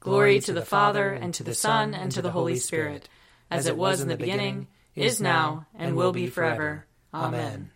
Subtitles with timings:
[0.00, 3.08] Glory to the Father, and to the Son, and to the Holy Spirit,
[3.50, 6.86] as it was in the beginning, is now, and will be forever.
[7.12, 7.70] Amen.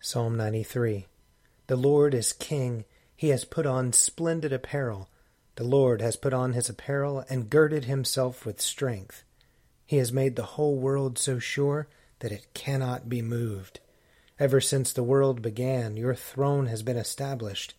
[0.00, 1.06] Psalm 93
[1.68, 2.84] The Lord is King.
[3.14, 5.08] He has put on splendid apparel.
[5.54, 9.22] The Lord has put on his apparel and girded himself with strength.
[9.86, 11.86] He has made the whole world so sure
[12.18, 13.78] that it cannot be moved.
[14.38, 17.74] Ever since the world began, your throne has been established.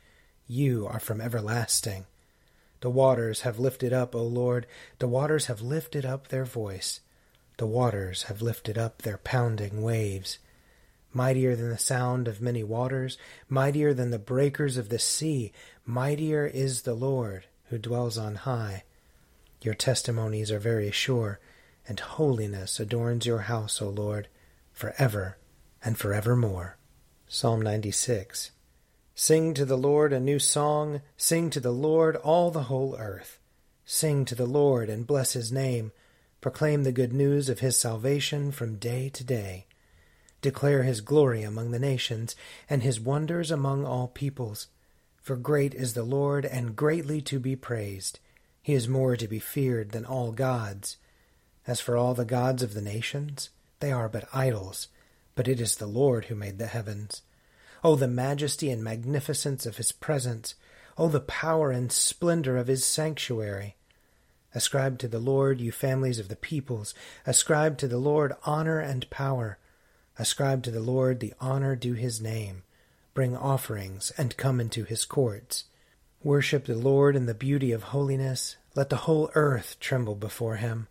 [0.47, 2.06] You are from everlasting.
[2.84, 4.67] The waters have lifted up, O Lord,
[5.00, 7.00] the waters have lifted up their voice.
[7.56, 10.38] The waters have lifted up their pounding waves.
[11.14, 13.17] Mightier than the sound of many waters,
[13.48, 15.53] mightier than the breakers of the sea,
[15.86, 18.84] mightier is the Lord who dwells on high.
[19.62, 21.40] Your testimonies are very sure,
[21.88, 24.28] and holiness adorns your house, O Lord,
[24.73, 25.38] for ever
[25.86, 26.75] and for evermore.
[27.30, 28.52] Psalm 96
[29.16, 33.38] Sing to the Lord a new song, sing to the Lord all the whole earth.
[33.86, 35.92] Sing to the Lord and bless his name.
[36.42, 39.67] Proclaim the good news of his salvation from day to day.
[40.41, 42.36] Declare his glory among the nations,
[42.68, 44.68] and his wonders among all peoples.
[45.22, 48.19] For great is the Lord, and greatly to be praised.
[48.63, 50.97] He is more to be feared than all gods.
[51.68, 54.88] As for all the gods of the nations, they are but idols,
[55.35, 57.22] but it is the Lord who made the heavens.
[57.84, 60.56] Oh, the majesty and magnificence of his presence!
[60.98, 63.76] Oh, the power and splendor of his sanctuary!
[64.56, 66.94] Ascribe to the Lord, you families of the peoples.
[67.26, 69.58] Ascribe to the Lord honor and power.
[70.18, 72.64] Ascribe to the Lord the honor due his name.
[73.14, 75.66] Bring offerings and come into his courts.
[76.24, 78.58] Worship the Lord in the beauty of holiness.
[78.76, 80.88] Let the whole earth tremble before him.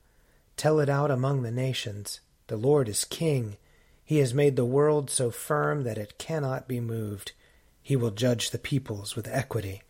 [0.57, 2.21] Tell it out among the nations.
[2.49, 3.57] The Lord is king.
[4.05, 7.33] He has made the world so firm that it cannot be moved.
[7.83, 9.83] He will judge the peoples with equity.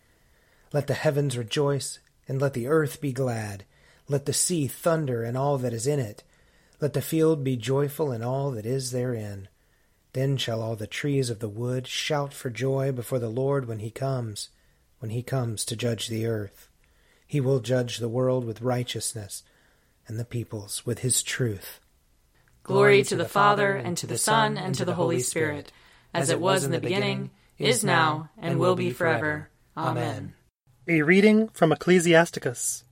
[0.71, 3.65] Let the heavens rejoice, and let the earth be glad.
[4.07, 6.23] Let the sea thunder and all that is in it.
[6.81, 9.47] Let the field be joyful and all that is therein.
[10.13, 13.79] Then shall all the trees of the wood shout for joy before the Lord when
[13.79, 14.49] he comes,
[14.99, 16.69] when he comes to judge the earth.
[17.25, 19.43] He will judge the world with righteousness,
[20.07, 21.79] and the peoples with his truth.
[22.63, 25.71] Glory to the Father, and to the Son, and to the Holy Spirit,
[26.13, 29.49] as it was in the beginning, is now, and will be forever.
[29.75, 30.33] Amen.
[30.87, 32.85] A reading from Ecclesiasticus.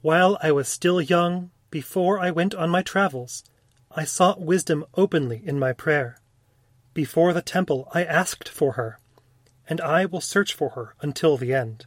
[0.00, 3.44] While I was still young, before I went on my travels,
[3.90, 6.18] I sought wisdom openly in my prayer.
[6.94, 9.00] Before the temple I asked for her,
[9.68, 11.84] and I will search for her until the end.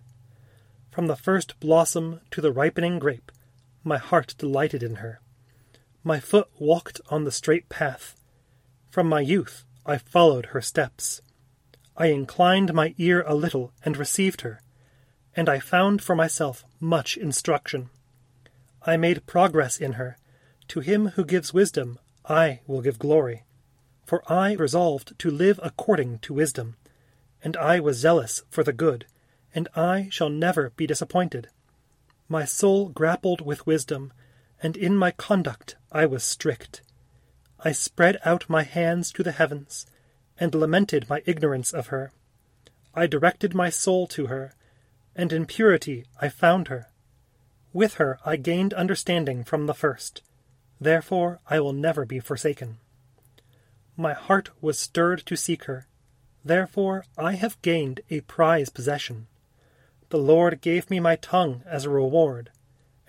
[0.92, 3.32] From the first blossom to the ripening grape,
[3.84, 5.20] my heart delighted in her.
[6.04, 8.16] My foot walked on the straight path.
[8.90, 11.22] From my youth I followed her steps.
[11.96, 14.62] I inclined my ear a little and received her,
[15.36, 17.90] and I found for myself much instruction.
[18.84, 20.18] I made progress in her.
[20.70, 23.44] To him who gives wisdom I will give glory.
[24.06, 26.78] For I resolved to live according to wisdom,
[27.44, 29.06] and I was zealous for the good,
[29.54, 31.50] and I shall never be disappointed.
[32.28, 34.14] My soul grappled with wisdom,
[34.62, 36.82] and in my conduct I was strict.
[37.60, 39.86] I spread out my hands to the heavens,
[40.40, 42.12] and lamented my ignorance of her.
[42.94, 44.54] I directed my soul to her,
[45.16, 46.88] and in purity I found her.
[47.74, 50.22] With her I gained understanding from the first.
[50.80, 52.78] Therefore I will never be forsaken.
[53.96, 55.88] My heart was stirred to seek her.
[56.44, 59.28] Therefore I have gained a prize possession.
[60.10, 62.52] The Lord gave me my tongue as a reward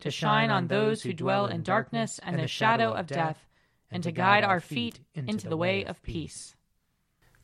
[0.00, 3.46] to shine on those who dwell in darkness and the shadow of death,
[3.90, 6.56] and to guide our feet into the way of peace.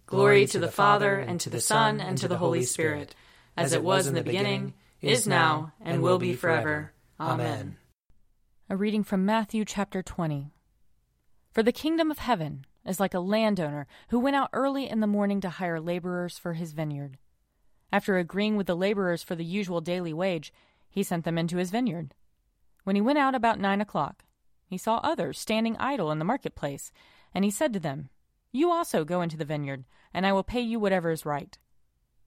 [0.07, 3.15] Glory to the Father, and to the Son, and to the Holy Spirit,
[3.57, 6.93] as it was in the beginning, is now, and will be forever.
[7.19, 7.77] Amen.
[8.71, 10.53] A reading from Matthew chapter 20.
[11.53, 15.07] For the kingdom of heaven is like a landowner who went out early in the
[15.07, 17.19] morning to hire laborers for his vineyard.
[17.93, 20.53] After agreeing with the laborers for the usual daily wage,
[20.89, 22.15] he sent them into his vineyard.
[22.87, 24.23] When he went out about nine o'clock,
[24.65, 26.93] he saw others standing idle in the marketplace,
[27.35, 28.11] and he said to them,
[28.53, 31.59] You also go into the vineyard, and I will pay you whatever is right.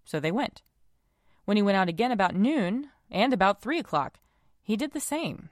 [0.04, 0.62] So they went.
[1.46, 4.20] When he went out again about noon, and about three o'clock,
[4.62, 5.48] he did the same.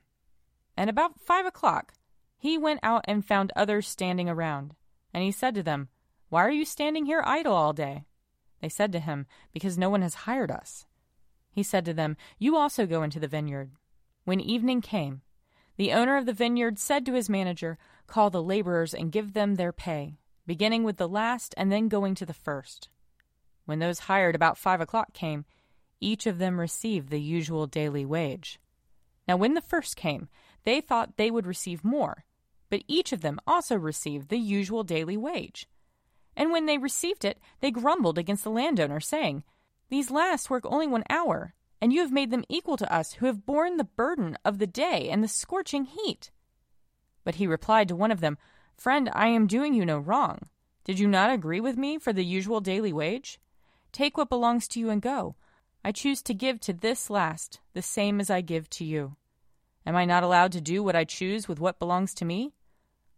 [0.75, 1.93] And about five o'clock
[2.37, 4.75] he went out and found others standing around.
[5.13, 5.87] And he said to them,
[6.27, 8.03] Why are you standing here idle all day?
[8.61, 10.85] They said to him, Because no one has hired us.
[11.49, 13.71] He said to them, You also go into the vineyard.
[14.27, 15.21] When evening came,
[15.77, 17.77] the owner of the vineyard said to his manager,
[18.07, 22.13] Call the laborers and give them their pay, beginning with the last and then going
[22.15, 22.89] to the first.
[23.63, 25.45] When those hired about five o'clock came,
[26.01, 28.59] each of them received the usual daily wage.
[29.29, 30.27] Now, when the first came,
[30.65, 32.25] they thought they would receive more,
[32.69, 35.69] but each of them also received the usual daily wage.
[36.35, 39.45] And when they received it, they grumbled against the landowner, saying,
[39.87, 43.25] These last work only one hour, and you have made them equal to us who
[43.25, 46.31] have borne the burden of the day and the scorching heat.
[47.23, 48.37] But he replied to one of them,
[48.75, 50.49] Friend, I am doing you no wrong.
[50.83, 53.39] Did you not agree with me for the usual daily wage?
[53.91, 55.35] Take what belongs to you and go.
[55.83, 59.15] I choose to give to this last the same as I give to you.
[59.85, 62.53] Am I not allowed to do what I choose with what belongs to me?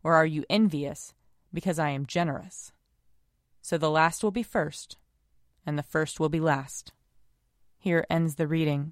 [0.03, 1.13] Or are you envious
[1.53, 2.71] because I am generous?
[3.61, 4.97] So the last will be first,
[5.65, 6.93] and the first will be last.
[7.81, 8.91] Here ends the reading.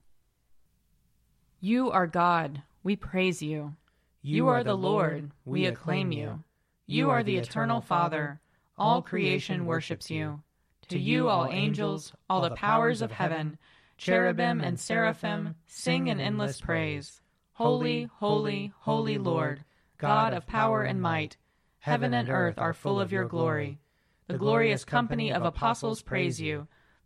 [1.59, 3.75] You are God, we praise you.
[4.21, 6.43] You are the Lord, we acclaim you.
[6.85, 8.39] You are the eternal Father,
[8.77, 10.41] all creation worships you.
[10.87, 13.57] To you, all angels, all the powers of heaven,
[13.97, 17.19] cherubim and seraphim, sing an endless praise.
[17.51, 19.65] Holy, holy, holy Lord,
[19.97, 21.35] God of power and might,
[21.79, 23.79] heaven and earth are full of your glory.
[24.27, 26.69] The glorious company of apostles praise you.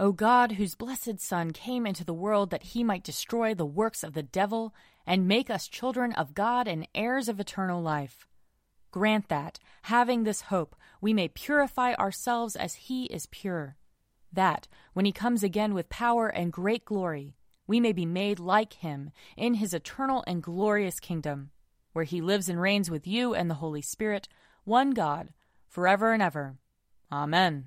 [0.00, 4.02] O God, whose blessed Son came into the world that he might destroy the works
[4.02, 4.74] of the devil
[5.06, 8.26] and make us children of God and heirs of eternal life,
[8.90, 13.76] grant that, having this hope, we may purify ourselves as he is pure,
[14.32, 18.72] that, when he comes again with power and great glory, we may be made like
[18.72, 21.50] him in his eternal and glorious kingdom,
[21.92, 24.28] where he lives and reigns with you and the Holy Spirit,
[24.64, 25.34] one God,
[25.68, 26.56] forever and ever.
[27.12, 27.66] Amen.